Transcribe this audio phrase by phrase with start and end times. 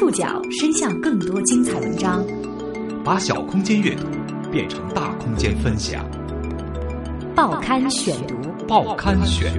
[0.00, 2.26] 触角伸向更多精彩文章，
[3.04, 4.06] 把小空间阅读
[4.50, 6.02] 变成大空间分享。
[7.36, 8.34] 报刊选读，
[8.66, 9.52] 报刊选，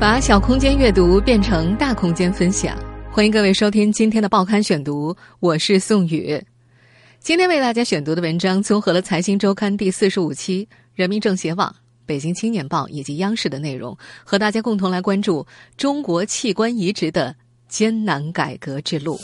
[0.00, 2.76] 把小空间阅读变成大空间分享。
[3.08, 6.42] 欢迎各位收听今天的报刊选读，我是宋宇。
[7.20, 11.72] 今天为大家选读的文章综合了《财经周刊》第四十五期、人民政协网。
[12.06, 17.34] 北京青年报以及央视的内容，和大家共同来关注中国器官移植的
[17.68, 19.18] 艰难改革之路。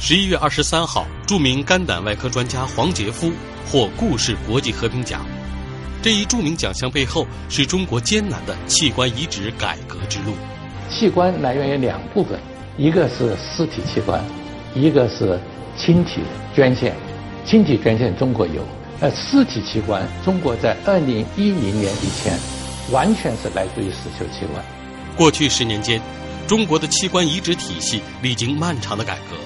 [0.00, 3.32] 十一月二十三号，著名肝胆外科专家黄杰夫
[3.66, 5.26] 获故事国际和平奖。
[6.00, 10.32] 这一著名奖项背后是中国艰难的器官移植改革之路。
[10.88, 12.38] 器官来源于两部分，
[12.76, 14.24] 一个是尸体器官，
[14.74, 15.38] 一个是
[15.76, 16.22] 亲体
[16.54, 16.94] 捐献。
[17.44, 18.62] 亲体捐献中国有。
[19.00, 22.36] 呃，尸体器官，中国在二零一零年以前，
[22.90, 24.64] 完全是来自于死囚器官。
[25.16, 26.00] 过去十年间，
[26.48, 29.36] 中国的器官移植体系历经漫长的改革。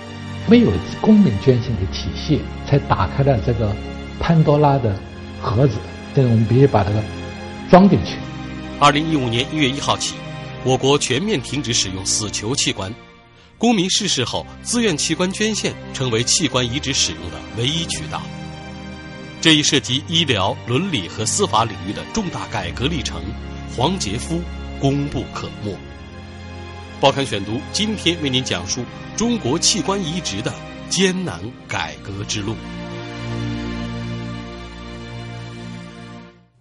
[0.48, 3.76] 没有公民捐献的体系，才打开了这个
[4.18, 4.98] 潘多拉的
[5.40, 5.76] 盒子。
[6.14, 6.90] 这个我们必须把它
[7.70, 8.16] 装进去。
[8.80, 10.14] 二零一五年一月一号起，
[10.64, 12.92] 我国全面停止使用死囚器官，
[13.58, 18.22] 公民逝世后自愿器官捐献成为器官移植使用的唯一渠道。
[19.42, 23.20] 这一涉及医疗、伦理和司法领域的重大改革历程，
[23.76, 24.40] 黄杰夫
[24.78, 25.76] 功不可没。
[27.00, 28.84] 报刊选读今天为您讲述
[29.16, 30.54] 中国器官移植的
[30.88, 32.54] 艰难改革之路。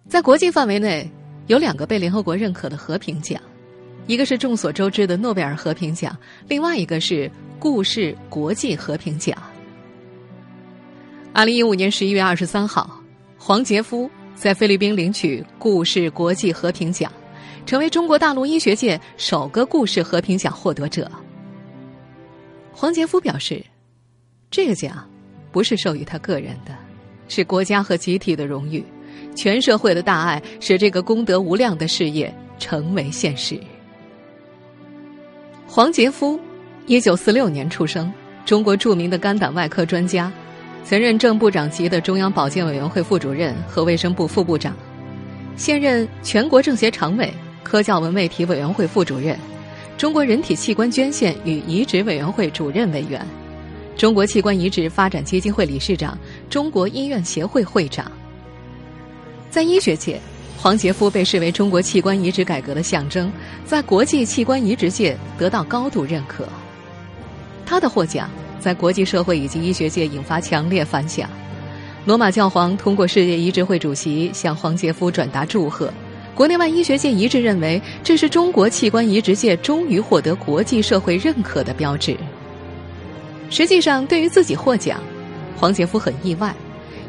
[0.08, 1.08] 在国际范围内，
[1.46, 3.40] 有两个被联合国认可的和平奖，
[4.08, 7.30] 一个是众所周知的诺贝尔和平奖，另外一个是
[7.60, 9.40] 顾氏国际和平奖。
[11.34, 13.00] 二零一五年十一月二十三号，
[13.38, 17.10] 黄杰夫在菲律宾领取故事国际和平奖，
[17.64, 21.10] 成为中国大陆医学界首个故事和平奖获得者。
[22.70, 23.64] 黄杰夫表示，
[24.50, 25.08] 这个奖
[25.50, 26.76] 不是授予他个人的，
[27.28, 28.84] 是国家和集体的荣誉，
[29.34, 33.58] 全社会的大爱使这个功德无量的事业成为现实。
[35.66, 36.38] 黄杰夫，
[36.86, 38.12] 一九四六年出生，
[38.44, 40.30] 中国著名的肝胆外科专家。
[40.84, 44.76] 曾任正部长级的中央保健委员会副主任和卫生部副部长，
[45.56, 47.32] 现任全国政协常委、
[47.62, 49.38] 科教文卫体委员会副主任，
[49.96, 53.24] 中国人体器官捐献与移植委员会主任委员，
[53.96, 56.18] 中国器官移植发展基金会理事长，
[56.50, 58.10] 中国医院协会会长。
[59.48, 60.20] 在医学界，
[60.58, 63.32] 黄杰夫被视为中国器官移植改革的象征，
[63.64, 66.46] 在国际器官移植界得到高度认可。
[67.64, 68.28] 他的获奖。
[68.62, 71.28] 在国际社会以及医学界引发强烈反响，
[72.06, 75.92] 罗马教皇通过世界移植会主席向黄杰夫转达祝贺。
[76.34, 82.16] 国内外医学界一致认为，这是中国器官移植界终于获得国际社会认可的标志。
[83.50, 84.98] 实际上，对于自己获奖，
[85.56, 86.54] 黄杰夫很意外，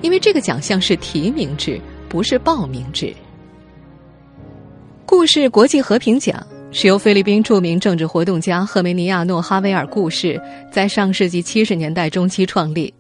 [0.02, 3.14] 因为这个奖项是提名制，不是报名制。
[5.06, 6.46] 故事国际和平奖。
[6.76, 10.42] 是由菲律宾著名政治活动家赫梅尼亚诺·哈维尔故事
[10.72, 12.92] 在上世纪七十年代中期创立，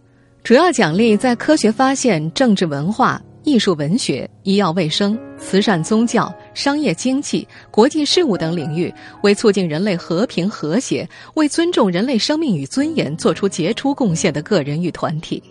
[0.44, 15.42] 主要奖励在科学发现、政治文化、艺术文学、医药卫生、慈善宗教、商业经济、国际事务等领域为促进人类和平和谐、为尊重人类生命与尊严做出杰出贡献的个人与团体。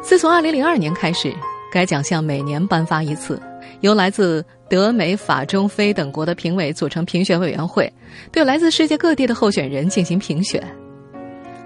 [0.00, 1.34] 自从二零零二年开始，
[1.72, 3.42] 该奖项每年颁发一次。
[3.80, 7.92] 由来自德美法中非等国的评委组成评选委员会，
[8.30, 10.62] 对来自世界各地的候选人进行评选。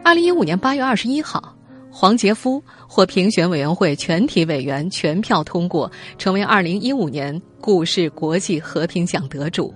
[0.04, 1.54] 二零一五年八月二十一号，
[1.90, 9.72] 黄杰夫获评选委员会全体委员全票通过，成为二零一五年故事国际和平奖得主。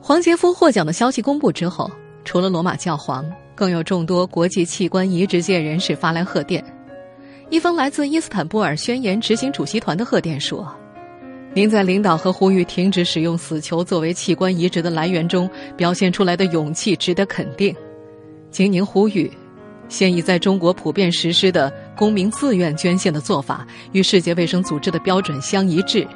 [0.00, 1.90] 黄杰夫获奖的消息公布之后，
[2.24, 3.24] 除了罗马教皇，
[3.54, 6.64] 更有众多国际器官移植界人士发来贺电。
[7.50, 10.66] 一封来自伊斯坦布尔宣言执行主席团的贺电说
[11.54, 17.74] ：“您在领导和呼吁停止使用死囚作为器官移植的来源中表现出来的勇气值得肯定。
[18.50, 19.30] 请您呼吁，
[19.88, 26.06] 现已在中国普遍实施的公民自愿捐献的做法与世界卫生组织的标准相一致。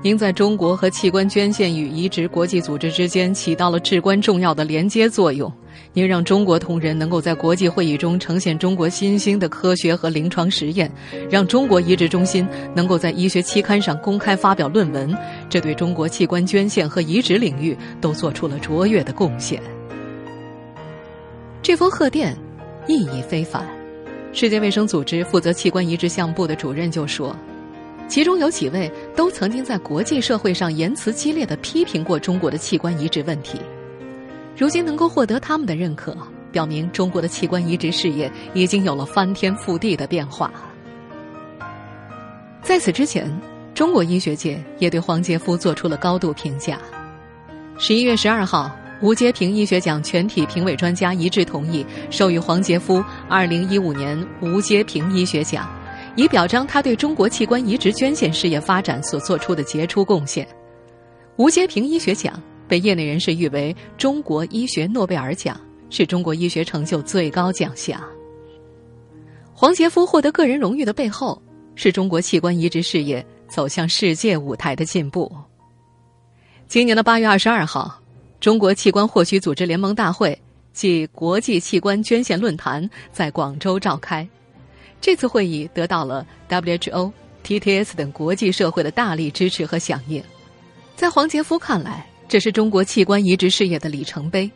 [0.00, 5.52] 您在中国和器官捐献与移植国际组织之间起到了至关重要的连接作用。”
[5.94, 10.90] 您让中国同仁能够在国际会议中呈现中国新兴的科学和临床实验，
[11.30, 15.16] 让中国移植中心能够在医学期刊上公开发表论文，
[15.48, 19.60] 这对中国器官捐献和移植领域都做出了卓越的贡献。
[21.62, 22.36] 这封贺电
[22.86, 23.66] 意义非凡。
[24.32, 27.34] 世界卫生组织负责器官移植项目部的主任就说
[28.08, 33.60] ：“其中有几位都曾经在国际社会上言辞激烈的批评过中国的器官移植问题。
[34.56, 36.16] 如今能够获得他们的认可，
[36.50, 40.50] 表明中国的器官移植事业已经有了翻天覆地的变化。
[42.62, 43.30] 在此之前，
[43.74, 46.78] 中国医学界也对黄杰夫做出了高度评价。
[47.78, 55.68] 十一月十二号，吴阶平医学奖全体评委专家一致同意授予黄杰夫二零一五年吴阶平医学奖。
[56.18, 60.44] 以表彰他对中国器官移植捐献事业发展所做出的杰出贡献。
[61.36, 65.56] 吴阶平医学奖被业内人士誉为中国医学诺贝尔奖，
[65.90, 68.02] 是中国医学成就最高奖项。
[69.54, 71.40] 黄杰夫获得个人荣誉的背后，
[71.76, 75.32] 是中国器官移植事业走向世界舞台的进步。
[76.66, 77.96] 今年的八月二十二号，
[78.40, 80.36] 中国器官获取组织联盟大会
[80.72, 84.28] 暨国际器官捐献论坛在广州召开。
[85.00, 87.12] 这次会议得到了 WHO、
[87.44, 90.22] TTS 等国际社会的大力支持和响应。
[90.96, 94.50] 在黄杰夫看来，这是中国器官移植事业的里程碑。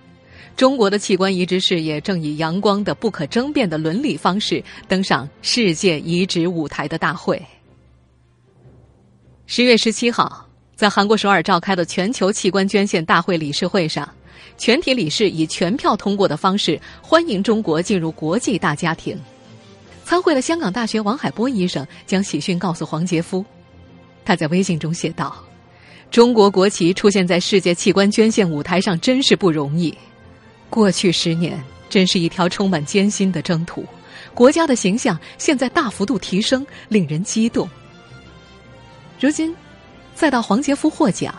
[0.56, 7.40] 中国的器官移植事业正以阳光的、不可争辩的伦理方式登上世界移植舞台的大会。
[9.46, 14.06] 十月十七号，在韩国首尔召开的全球器官捐献大会理事会上，
[14.58, 19.18] 全体理事以全票通过的方式欢迎中国进入国际大家庭。
[20.12, 23.42] 参会的香港大学王海波医生将喜讯告诉黄杰夫，
[24.26, 25.34] 他在微信中写道
[26.12, 29.96] ：“中国国旗出现在世界器官捐献舞台上真是不容易，
[30.68, 33.86] 过去十年真是一条充满艰辛的征途，
[34.34, 37.66] 国家的形象现在大幅度提升，令人激动。
[39.18, 39.56] 如今，
[40.14, 41.34] 再到黄杰夫获奖，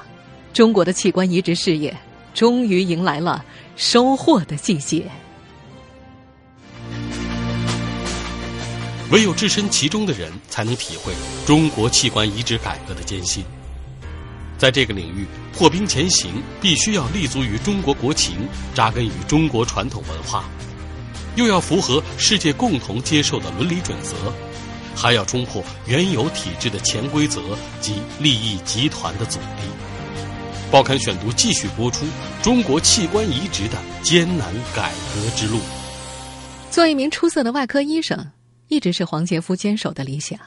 [0.52, 1.96] 中国的器官移植事业
[2.34, 5.06] 终于迎来了收获的季节。”
[9.14, 11.14] 唯有置身其中的人，才能体会
[11.46, 13.46] 中国器官移植改革的艰辛。
[14.58, 20.46] 在这个领域破冰前行，必须要立足于中国国情，扎根于中国传统文化，
[21.36, 24.16] 又要符合世界共同接受的伦理准则，
[24.96, 27.40] 还要冲破原有体制的潜规则
[27.82, 29.70] 及利益集团的阻力。
[30.72, 32.04] 报刊选读继续播出
[32.42, 35.60] 中国器官移植的艰难改革之路。
[36.72, 38.32] 做一名出色的外科医生。
[38.74, 40.40] 一直是黄杰夫坚守的理想。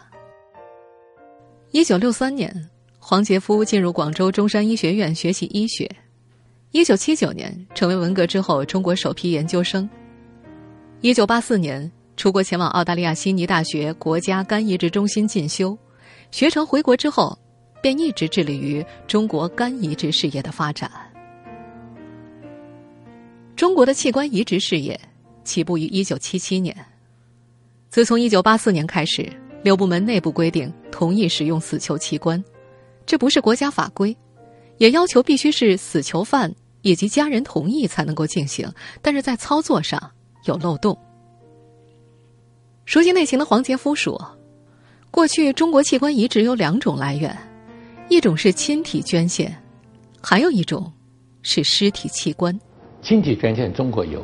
[1.70, 2.52] 一九六三年，
[2.98, 5.88] 黄杰夫进入广州中山医学院学习医学。
[6.72, 9.88] 一九七九年，成为文革之后中国首批研究生。
[11.02, 15.78] 一九八四年，出国前往澳大利亚悉尼大学国家肝移植中心进修。
[16.32, 17.38] 学成回国之后，
[17.80, 20.90] 便一直致力于中国肝移植事业的发展。
[23.54, 25.00] 中国的器官移植事业
[25.44, 26.76] 起步于一九七七年。
[27.96, 29.26] 自从一九八四年开始，
[29.62, 32.44] 六部门内部规定同意使用死囚器官，
[33.06, 34.14] 这不是国家法规，
[34.76, 38.70] 也要求必须是死囚犯以及家人同意才能够进行，
[39.00, 40.10] 但是在操作上
[40.44, 40.94] 有漏洞。
[42.84, 44.36] 熟悉内情的黄杰夫说
[45.10, 47.34] ：“过去中国器官移植有两种来源，
[48.10, 49.56] 一种是亲体捐献，
[50.20, 50.92] 还有一种
[51.40, 52.60] 是尸体器官。
[53.00, 54.22] 亲体捐献中国有。”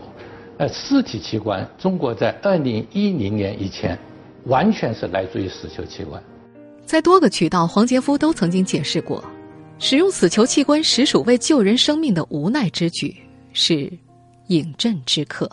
[0.62, 3.98] 呃，尸体器官，中国在二零一零年以前，
[4.44, 6.22] 完全是来自于死囚器官。
[6.86, 9.24] 在多个渠道，黄杰夫都曾经解释过，
[9.80, 13.12] 使用死囚器官实属为救人生命的无奈之举，
[13.52, 13.92] 是
[14.46, 15.50] 饮鸩止渴。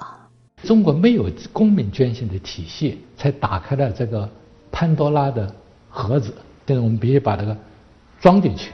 [0.61, 4.29] 中国没有公民捐献的体系，才打开了这个
[4.71, 5.51] 潘多拉的
[5.89, 6.31] 盒子。
[6.67, 7.57] 现在我们必须把这个
[8.21, 8.69] 装进去。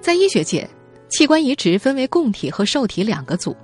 [0.00, 0.68] 在医学界，
[1.10, 3.54] 器官移植分为供体和受体两个组，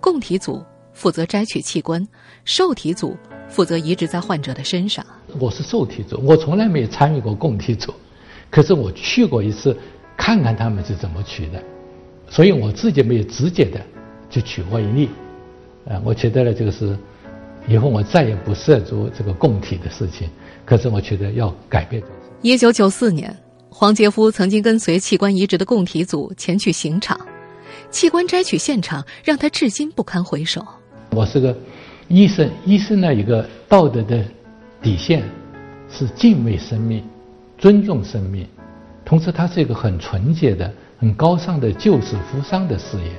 [0.00, 0.62] 供体组。
[0.96, 2.04] 负责摘取器官，
[2.46, 3.14] 受体组
[3.50, 5.04] 负责移植在患者的身上。
[5.38, 7.92] 我是受体组，我从来没有参与过供体组，
[8.50, 9.76] 可是我去过一次，
[10.16, 11.62] 看看他们是怎么取的，
[12.30, 13.78] 所以我自己没有直接的
[14.30, 15.10] 就取过一例。
[15.86, 16.98] 啊，我觉得呢，这个是
[17.68, 20.30] 以后我再也不涉足这个供体的事情。
[20.64, 22.02] 可是我觉得要改变。
[22.40, 23.36] 一九九四年，
[23.68, 27.20] 黄杰夫曾经跟随器官移植的供体组前去刑场，
[27.90, 30.66] 器官摘取现场让他至今不堪回首。
[31.10, 31.56] 我是个
[32.08, 34.22] 医生，医生呢一个道德的
[34.82, 35.22] 底线
[35.90, 37.02] 是敬畏生命、
[37.56, 38.46] 尊重生命，
[39.04, 43.10] 同时它是一个很纯洁的、很高尚的救死扶伤的事业，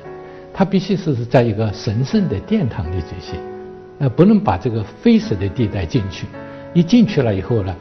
[0.53, 3.39] 它必须是在一个神圣的殿堂里举行，
[3.99, 6.27] 呃，不能把这个非死的地带进去，
[6.73, 7.75] 一进去了以后呢，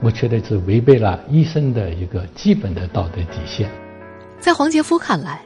[0.00, 3.70] 我觉得是违背了医生的一个基本的道德底线。
[4.38, 5.40] 在黄杰夫看来，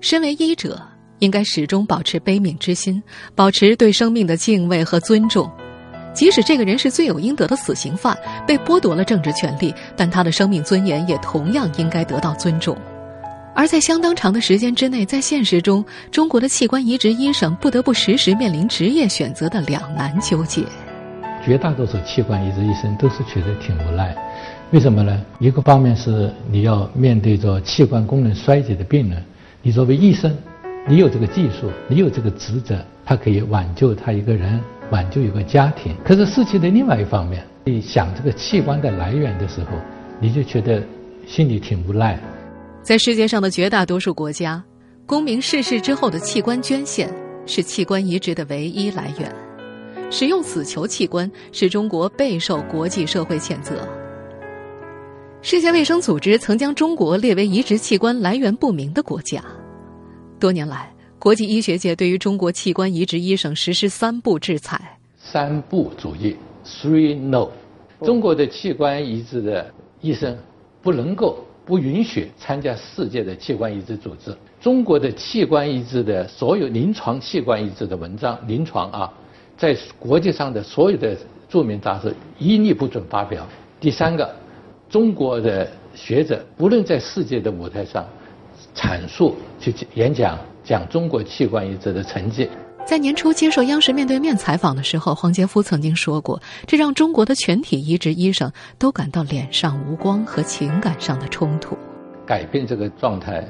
[0.00, 0.93] 身为医者。
[1.18, 3.02] 应该始终保持悲悯之心，
[3.34, 5.50] 保持对生命的敬畏和尊重。
[6.12, 8.16] 即使这个人是罪有应得的死刑犯，
[8.46, 12.76] 被剥夺了政治权利，但他的生命尊严也同样应该得到尊重。
[13.56, 20.64] 而在相当长的时间之内，在现实中，中国的器官移植医生不得不时时面临职业选择的两难纠结。
[21.44, 24.16] 绝大多数器官移植医生都是觉得挺无奈，
[24.70, 25.20] 为什么呢？
[25.38, 29.22] 一个方面是你要面对着器官功能衰竭的病人，
[29.62, 30.36] 你作为医生，
[30.86, 34.62] 你有这个技术，你有这个职责，他可以挽救他一个人。
[34.90, 39.70] 挽救一个家庭，可是事情的另外一方面，你想这个器官的来源的时候，
[40.20, 40.82] 你就觉得
[41.26, 42.20] 心里挺无奈。
[42.82, 44.62] 在世界上的绝大多数国家，
[45.06, 47.10] 公民逝世之后的器官捐献
[47.46, 49.34] 是器官移植的唯一来源。
[50.10, 53.88] 使用死球器官使中国备受国际社会谴责。
[55.40, 59.42] 世界卫生组织曾将中国列为移植器官来源不明的国家。
[60.44, 60.92] 多年来。
[61.18, 64.98] 国际医学界对于中国器官移植医生实施三步制裁。
[65.16, 66.36] 三不主义
[66.66, 67.48] （Three No），
[68.02, 69.72] 中国的器官移植的
[70.02, 70.36] 医生
[70.82, 74.36] 不能够、不允许参加世界的器官移植组织。
[74.60, 79.10] 中国的器官移植的所有临床器官移植的文章，临床啊，
[79.56, 81.16] 在国际上的所有的
[81.48, 83.48] 著名杂志一律不准发表。
[83.80, 84.30] 第三个，
[84.90, 88.06] 中国的学者不论在世界的舞台上
[88.74, 90.38] 阐述、去演讲。
[90.64, 92.48] 讲中国器官移植的成绩。
[92.86, 101.76] 在年初接受央视面对面采访的时候，黄杰夫曾经说过，这让中国的全体移植医生都感到脸上无光和情感上的冲突。
[102.24, 103.46] 改变这个状态，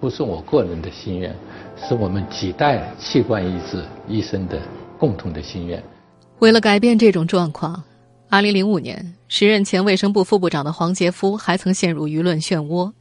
[0.00, 1.34] 不是我个人的心愿，
[1.76, 4.60] 是我们几代器官移植医生的
[5.00, 5.82] 共同的心愿。
[6.38, 7.82] 为了改变这种状况
[8.30, 12.92] ，2005年，时任前卫生部副部长的黄杰夫还曾陷入舆论漩涡。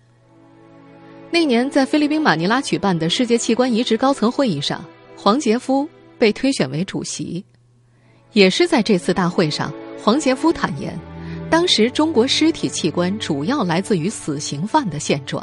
[1.33, 4.83] 那年，在菲律宾马尼拉举办的世界器官移植高层会议上，
[5.15, 5.87] 黄杰夫
[6.19, 7.41] 被推选为主席。
[8.33, 10.93] 也是在这次大会上，黄杰夫坦言，
[11.49, 15.41] 当时中国尸体器官主要来自于死刑犯的现状。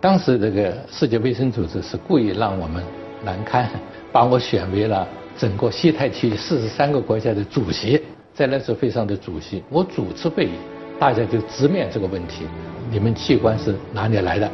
[0.00, 2.82] 当时这个世界卫生组织是故意让我们
[3.24, 3.70] 难堪，
[4.10, 5.06] 把我选为了
[5.38, 8.02] 整个西太区四十三个国家的主席，
[8.34, 9.62] 在那次会上的主席。
[9.70, 10.50] 我主持会议，
[10.98, 12.44] 大家就直面这个问题：
[12.90, 14.50] 你们器官是哪里来的？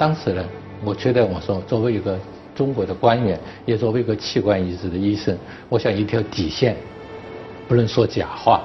[0.00, 0.42] 当时呢，
[0.82, 2.18] 我觉得我说，作为一个
[2.54, 5.36] 中国的官员，也作为一个器官移植的医生，
[5.68, 6.74] 我想一条底线，
[7.68, 8.62] 不能说假话。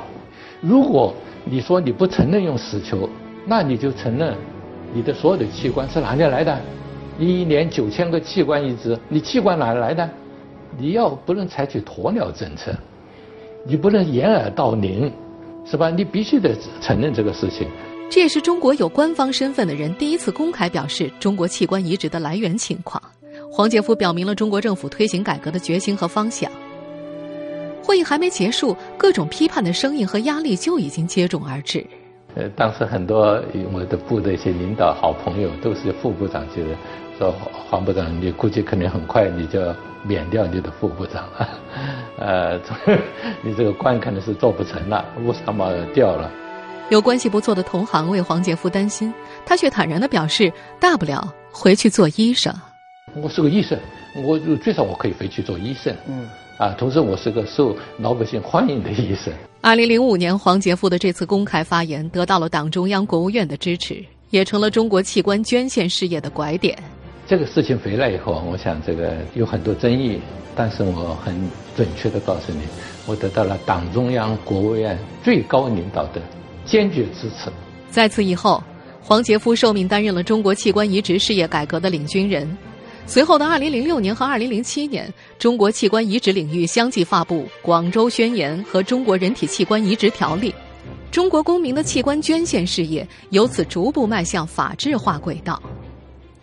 [0.61, 1.13] 如果
[1.43, 3.09] 你说你不承认用死球，
[3.45, 4.33] 那你就承认
[4.93, 6.57] 你的所有的器官是哪里来的？
[7.19, 10.09] 一年九千个器官移植，你器官哪来的？
[10.77, 12.73] 你要不能采取鸵鸟政策，
[13.65, 15.11] 你不能掩耳盗铃，
[15.65, 15.89] 是吧？
[15.89, 17.67] 你必须得承认这个事情。
[18.09, 23.01] 这也是中国有官方身份的人第一次公开表示中国器官移植的来源情况。
[23.51, 26.49] 黄杰夫表明了中国政府推行改革的决心和方向。
[27.83, 31.85] 会议还没结束，各种批判的声音和压力就已经接踵而至。
[32.35, 36.69] 呃，当时很多我的部的一些领导、好朋友都是副部长级的，
[37.17, 37.33] 说
[37.69, 41.49] 黄部长，你估计可能很快你就要免掉你的副部长了，
[42.19, 42.59] 呃，
[43.43, 46.31] 你这个官可能是做不成了，乌纱帽掉了。
[46.89, 49.11] 有关系不错的同行为黄杰夫担心，
[49.43, 52.53] 他却坦然地表示：“大不了回去做医生。”
[53.21, 53.79] 我是个医生，
[54.23, 55.95] 我最少我可以回去做医生。
[56.07, 59.33] 嗯，啊，同时我是个受老百姓欢迎的医生。
[59.61, 66.77] 二零零五年，黄杰夫的这次公开发言得到了党中央、国务院的支持，也成了中国器官捐献事业的拐点。
[67.25, 70.21] 这个事情回来以后，我想这个有很多争议，
[70.55, 71.35] 但是我很
[71.75, 72.59] 准确地告诉你，
[73.07, 76.21] 我得到了党中央、国务院最高领导的。
[76.65, 77.51] 坚决支持。
[77.89, 78.61] 在此以后，
[79.01, 82.57] 黄杰夫受命担任了中国器官移植事业改革的领军人。
[83.07, 90.49] 随后的2006年和2007年，中国器官移植领域相继发布《广州宣言》和《中国人体器官移植条例》，
[91.11, 95.61] 中国公民的器官捐献事业由此逐步迈向法治化轨道。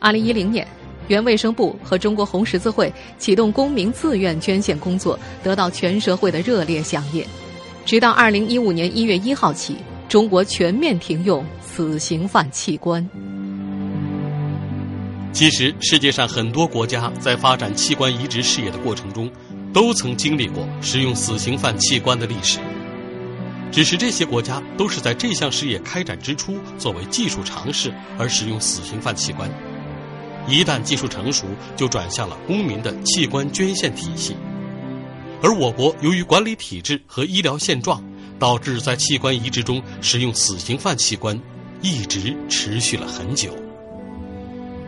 [0.01, 0.67] 2010年，
[1.09, 7.25] 原卫生部和中国红十字会启动公民自愿捐献工作，得到全社会的热烈响应。
[7.85, 9.77] 直到2015年1月1号起。
[10.13, 13.03] 中国全面停用死刑犯器官。
[15.33, 19.33] 其实，世界上很多国家在发展器官移植事业的过程中，
[19.73, 22.59] 都曾经历过使用死刑犯器官的历史。
[23.71, 29.51] 只是这些国家都是在这项事业开展之初作为技术尝试而使用死刑犯器官，
[30.47, 34.37] 一旦技术成熟，就转向了公民的器官捐献体系。
[35.43, 38.05] 而我国由于管理体制和医疗现状。
[38.43, 41.41] 导致在器官移植中使用死刑犯器官，
[41.81, 43.57] 一直持续了很久。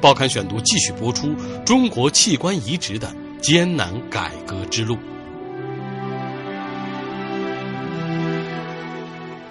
[0.01, 1.33] 报刊选读继续播出
[1.65, 4.99] 中国器官移植的艰难改革之路。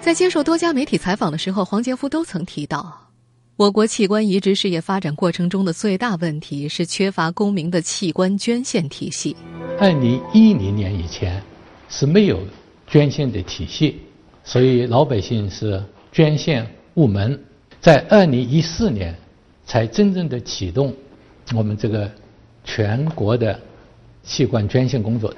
[0.02, 3.10] 在接受多家媒体采访的时候，黄杰夫都曾提到，
[3.56, 9.34] 我国器官移植事业发展过程中的最大问题是缺乏公民的器官捐献体系。
[9.80, 11.42] 二零一零年以前
[11.88, 12.38] 是没有
[12.94, 14.00] 捐献的体系，
[14.44, 15.82] 所以老百姓是
[16.12, 17.36] 捐献无门。
[17.80, 19.12] 在二零一四年
[19.66, 20.94] 才真正的启动
[21.56, 22.08] 我们这个
[22.62, 23.58] 全国的
[24.22, 25.34] 器官捐献工作。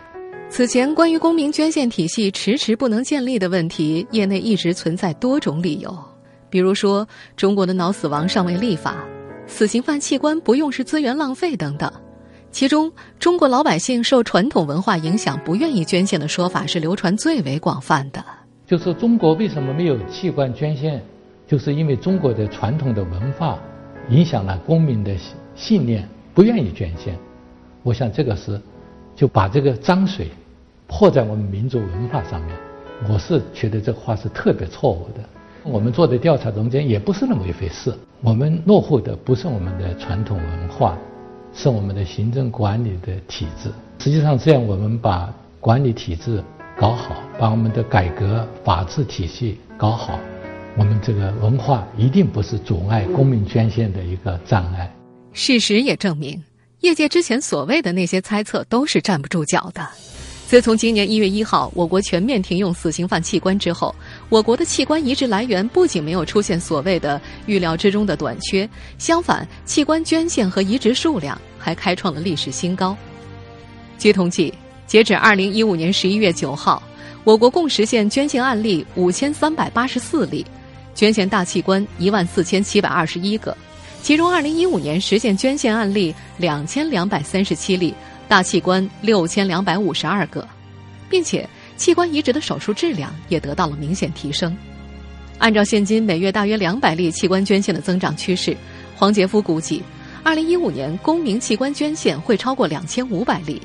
[0.50, 5.98] 此前，关于公民捐献体系迟迟不能建立的问题，业内一直存在多种理由，
[6.50, 7.08] 比如说
[7.38, 9.02] 中国的脑死亡尚未立法，
[9.46, 11.90] 死刑犯器官不用是资源浪费等等。
[12.56, 18.24] 其中，中国老百姓受传统文化影响，不愿意捐献的说法是流传最为广泛的。
[18.66, 21.02] 就说中国为什么没有器官捐献，
[21.46, 23.58] 就是因为中国的传统的文化
[24.08, 25.14] 影响了公民的
[25.54, 27.14] 信念，不愿意捐献。
[27.82, 28.58] 我想这个是。
[29.14, 30.28] 就把这个脏水
[30.86, 32.56] 泼在我们民族文化上面，
[33.10, 35.22] 我是觉得这话是特别错误的。
[35.62, 37.92] 我们做的调查中间也不是那么一回事。
[38.22, 40.96] 我们落后的不是我们的传统文化，
[41.56, 43.72] 是我们的行政管理的体制。
[43.98, 46.44] 实际上，这样我们把管理体制
[46.78, 50.20] 搞好，把我们的改革法治体系搞好，
[50.76, 54.94] 我们这个文化一定不是阻碍公民捐献的一个障碍。
[55.32, 56.40] 事实也证明。
[56.80, 59.84] 业界之前所谓的那些猜测都是站不住脚的。
[60.46, 63.92] 自从今年一月一号我国全面停用死刑犯器官之后，
[64.28, 72.96] 我国的器官移植来源不仅没有出现所谓的预料之中的短缺，相反，器官捐献和移植数量还开创了历史新高。
[73.98, 74.54] 据统计，
[74.86, 76.80] 截止二零一五年十一月九号，
[77.24, 80.46] 我国共实现捐献案例五千三百八十四例，
[80.94, 83.56] 捐献大器官一万四千七百二十一个。
[84.00, 87.92] 其中，2015年实现捐献案例2237例，
[88.28, 90.46] 大器官6252个，
[91.10, 94.56] 并且器官移植的手术质量也得到了明显提升。
[95.38, 98.56] 按照现今每月大约200例器官捐献的增长趋势，
[98.94, 99.82] 黄杰夫估计
[100.26, 103.62] ，2015年公民器官捐献会超过2500例。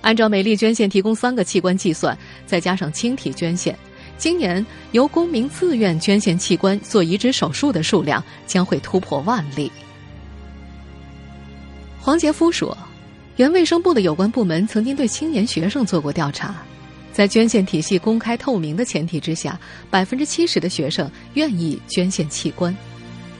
[0.00, 3.78] 按照每例捐献提供三个器官计算，再加上亲体捐献。
[4.18, 9.70] 今年由公民自愿捐献器官做移植手术的数量将会突破万例。
[12.00, 12.76] 黄杰夫说，
[13.36, 16.56] 原卫生部的有关部门曾经对青年学生做过调查，
[17.12, 19.56] 在捐献体系公开透明的前提之下，
[19.88, 22.76] 百分之七十的学生愿意捐献器官，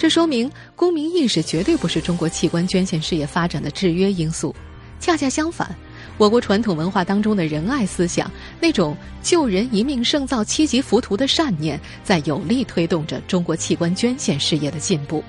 [0.01, 4.57] 这说明公民意识绝对不是中国器官捐献事业发展的制约因素，
[4.99, 5.77] 恰恰相反。
[6.17, 15.23] 我国传统文化当中的仁爱思想，那种救人一命胜造七级浮屠的善念，在有力推动着中国器官捐献事业的进步。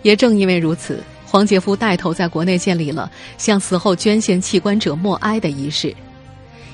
[0.00, 5.94] 也正因为如此，黄杰夫带头在国内建立了向死后捐献器官者默哀的仪式，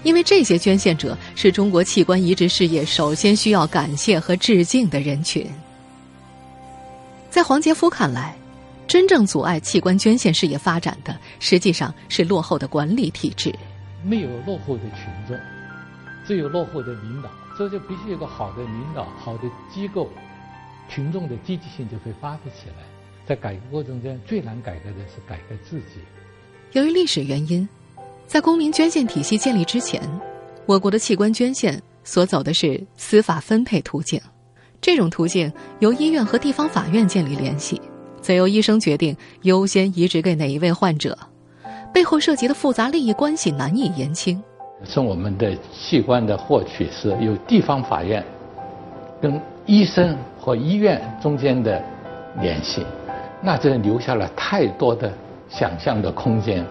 [0.05, 5.44] 因为这些捐献者是中国器官移植事业首先需要感谢和致敬的人群。
[7.35, 8.33] 在黄杰夫看来。
[8.87, 13.53] 真正阻碍器官捐献事业发展的，实际上是落后的管理体制。
[14.05, 15.37] 没有落后的群众，
[16.25, 17.29] 只有落后的领导。
[17.59, 20.09] 这就必须有个好的领导、好的机构，
[20.88, 22.85] 群众的积极性就会发挥起来。
[23.27, 25.99] 在改革过程中，最难改革的是改革自己。
[26.70, 27.68] 由于历史原因，
[28.29, 30.01] 在公民捐献体系建立之前，
[30.66, 34.20] 我国的器官捐献所走的是司法分配途径。
[34.85, 37.81] 这种途径由医院和地方法院建立联系。
[38.20, 41.16] 则由医生决定优先移植给哪一位患者，
[41.90, 44.42] 背后涉及的复杂利益关系难以言清。
[44.85, 48.23] 从我们的器官的获取是由地方法院
[49.23, 51.83] 跟医生和医院中间的
[52.42, 52.85] 联系，
[53.40, 55.11] 那这留下了太多的
[55.49, 56.62] 想象的空间，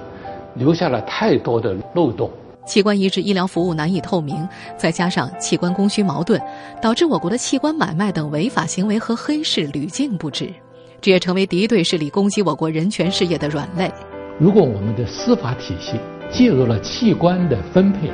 [0.54, 2.30] 留下了太多的漏洞。
[2.66, 4.48] 器官移植医疗服务难以透明，
[4.78, 6.42] 再加上器官供需矛盾，
[6.82, 10.54] 导致我国的器官买卖等违法行为和黑市屡禁不止。
[11.02, 13.92] 这也成为敌对势力攻击我国人权事业的软肋。
[14.40, 16.00] 如果我们的司法体系
[16.32, 18.10] 介入了器官的分配，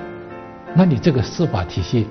[0.76, 2.08] 那你这个司法体系，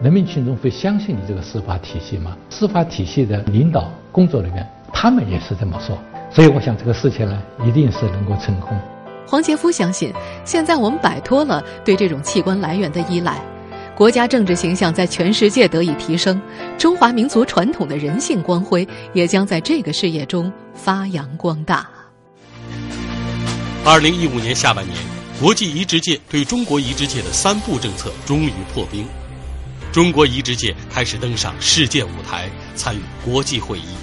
[0.00, 2.36] 人民群众会相信你这个司法体系吗？
[2.50, 5.98] 司法体系的领导工作人员，他们也是这么说。
[6.30, 8.78] 所以，我想这个事情呢，一定是能够成功。
[9.30, 10.12] 黄杰夫相信，
[10.44, 13.40] 现在我们摆脱了对这种器官来源的依赖。
[13.94, 16.42] 国家政治形象在全世界得以提升，
[16.76, 21.88] 中华民族传统的人性光辉也将在这个事业中发扬光大。
[23.84, 24.98] 二零一五年下半年，
[25.40, 29.06] 国际移植界对中国移植界的三步政策终于破冰，
[29.92, 33.94] 中国移植界开始登上世界舞台，参与国际会议，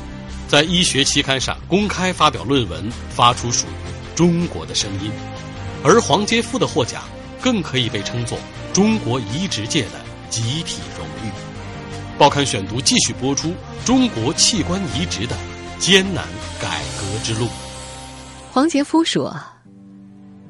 [0.47, 3.86] 在医学期刊上公开发表论文，发出属于
[4.17, 5.11] 中国的声音，
[5.83, 7.03] 而黄杰夫的获奖
[7.39, 8.35] 更可以被称作。
[8.73, 9.91] 中国移植界的
[10.27, 11.29] 集体荣誉。
[12.17, 13.53] 报刊选读继续播出
[13.85, 15.35] 中国器官移植的
[15.77, 16.25] 艰难
[16.59, 17.47] 改革之路。
[18.51, 19.39] 黄杰夫说：“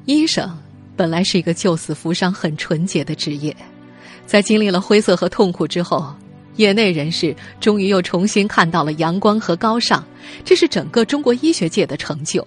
[0.06, 0.50] 医生
[0.96, 3.54] 本来是一个救死扶伤、很纯洁的职业，
[4.26, 6.14] 在经历了灰色和痛苦之后，
[6.56, 10.02] 业内人士终于又重新看到了阳光和高尚，
[10.42, 12.42] 这是整个中国医学界的成就。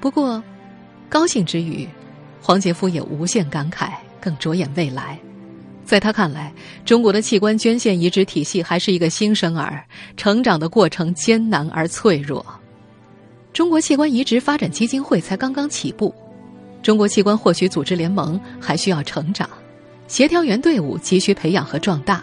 [0.00, 0.42] 不过，
[1.08, 1.88] 高兴之余，
[2.40, 5.18] 黄杰夫也无限感慨，更着眼未来。”
[5.84, 6.52] 在他看来，
[6.84, 9.82] 中国的器官捐献移植体系还是一个新生儿，
[10.18, 12.44] 成长的过程艰难而脆弱。
[13.54, 16.14] 中国器官移植发展基金会才刚刚起步，
[16.82, 19.48] 中国器官获取组织联盟还需要成长，
[20.08, 22.22] 协调员队伍急需培养和壮大，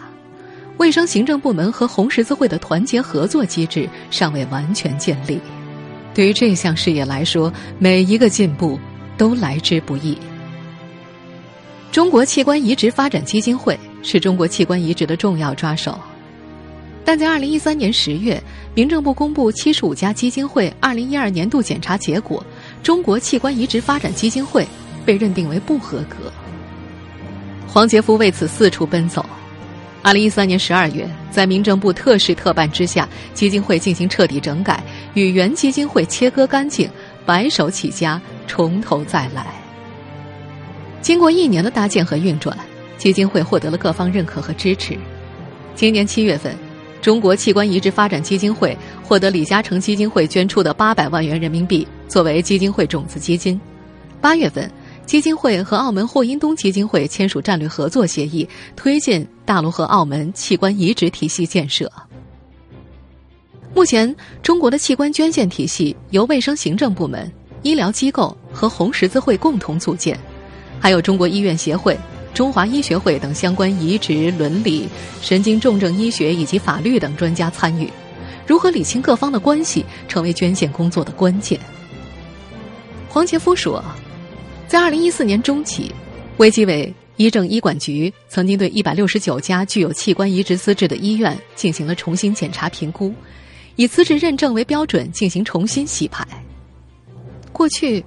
[0.78, 5.40] 卫生行政部门和红十字会的团结合作机制尚未完全建立。
[6.16, 8.80] 对于这项事业来说，每一个进步
[9.18, 10.16] 都来之不易。
[11.92, 16.00] 中国器官移植发展基金会是中国器官移植的重要抓手，
[17.04, 18.42] 但在二零一三年十月，
[18.74, 22.42] 民政部公布七十五家基金会二零一二年度检查结果，
[22.82, 24.66] 中国器官移植发展基金会
[25.04, 26.32] 被认定为不合格。
[27.68, 29.22] 黄杰夫为此四处奔走。
[30.06, 34.80] 二零一三年十二月，在民政部特事特办之下，基金会进行彻底整改，
[35.14, 36.88] 与原基金会切割干净，
[37.24, 39.46] 白手起家，从头再来。
[41.02, 42.56] 经过一年的搭建和运转，
[42.96, 44.96] 基金会获得了各方认可和支持。
[45.74, 46.54] 今年七月份，
[47.02, 53.60] 中国器官移植发展基金会获得李嘉诚基金会捐出的八百万元人民币作为基金会种子基金。
[54.20, 54.70] 八月份，
[55.06, 61.90] 基金会和澳门霍英东基金会签署战略合作协议，推进大陆和澳门器官移植体系建设。
[63.72, 67.30] 目前，中国的器官捐献体系由卫生行政部门、
[67.62, 70.18] 医疗机构和红十字会共同组建。
[70.80, 71.96] 还有中国医院协会、
[72.34, 74.88] 中华医学会等相关移植、伦理、
[75.22, 77.88] 神经重症医学以及法律等专家参与，
[78.46, 81.60] 如何理清各方的关系，成为捐献工作的关键。
[83.08, 83.82] 黄杰夫说，
[84.68, 85.90] 在二零一四年中期，
[86.38, 93.14] 卫计委医政医管局曾经对一百六十九家具有器官移植资质的医院进行了重新检查评估，
[93.76, 96.26] 以资质认证为标准进行重新洗牌。
[97.52, 98.04] 过去，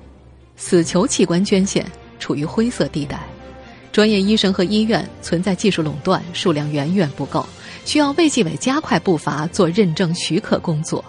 [0.55, 1.85] 死囚器官捐献。
[2.19, 3.17] 处于灰色地带，
[3.93, 7.47] 专业医生和医院存在技术垄断，数量远远不够，
[7.85, 11.03] 需要卫计委加快步伐做认证许可工作。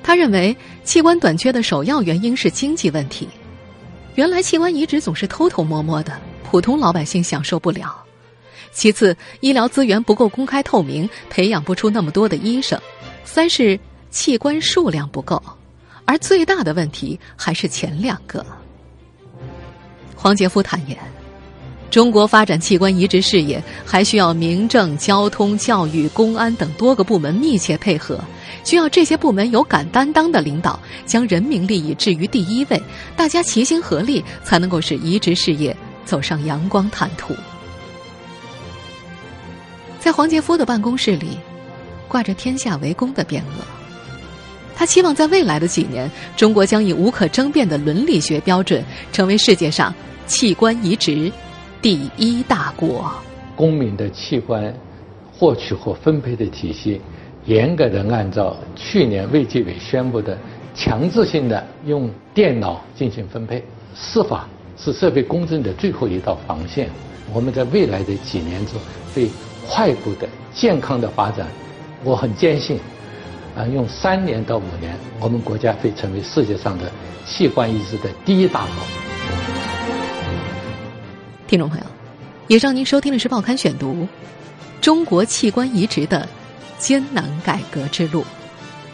[0.00, 3.28] 他认为，器官短缺的首要原因是经济问题。
[4.18, 8.04] 原来器官移植总是偷偷摸摸的，普通老百姓享受不了。
[8.72, 12.76] 其次，医疗资源不够公开透明，培养不出那么多的医生。
[13.24, 13.78] 三是
[14.10, 15.40] 器官数量不够，
[16.04, 18.44] 而最大的问题还是前两个。
[20.16, 20.98] 黄杰夫坦言，
[21.90, 28.20] 中国发展器官移植事业还需要民政、交通、教育、公安等多个部门密切配合，
[28.62, 32.80] 需要这些部门有敢担当的领导，将人民利益置于第一位，
[33.16, 35.74] 大家齐心合力，才能够使移植事业
[36.04, 37.34] 走上阳光坦途。
[39.98, 41.38] 在黄杰夫的办公室里，
[42.06, 43.64] 挂着“天下为公”的匾额。
[44.76, 49.92] 他期望在未来的几年，中国将以无可争辩的伦理学标准，成为世界上
[50.26, 51.32] 器官移植
[51.80, 53.12] 第一大国。
[53.54, 54.72] 公民的器官
[55.32, 57.00] 获取和分配的体系，
[57.44, 60.36] 严格的按照去年卫计委宣布的
[60.74, 63.62] 强制性的用电脑进行分配。
[63.94, 66.88] 司法是社会公正的最后一道防线。
[67.32, 68.74] 我们在未来的几年中
[69.14, 69.28] 会
[69.68, 71.46] 快步的、健康的发展。
[72.02, 72.78] 我很坚信。
[73.56, 76.90] 啊，用三年到五年，我们国家会成为世界上的
[77.26, 79.07] 器官移植的第一大国。
[81.48, 81.86] 听众朋友，
[82.46, 83.94] 以上您收听的是《报刊选读》，
[84.82, 86.28] 中国器官移植的
[86.78, 88.22] 艰难改革之路。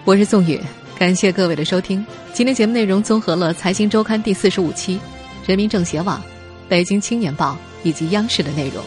[0.04, 0.60] 我是宋宇，
[0.96, 2.06] 感谢各位的收听。
[2.32, 5.00] 今天节目内容综合了《财经周刊》第四十五期、
[5.44, 6.22] 人民政协网、
[6.68, 8.80] 北京青年报以及央视的内容。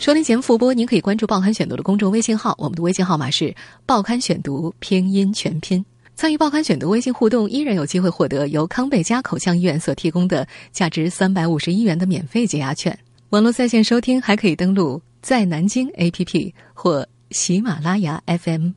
[0.00, 3.44] 收听节目复播，您可以关注《报刊选读》的公众微信号，我们的微信号码是
[3.86, 5.84] 《报刊选读》拼音全拼。
[6.16, 12.96] 参与《报刊选读》微信互动，依然有机会获得由康贝佳口腔医院所提供的价值三百五十一元的免费解压券。
[13.30, 18.70] 网络在线收听还可以登录在南京 APP 或喜马拉雅 FM。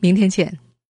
[0.00, 0.69] 明天见。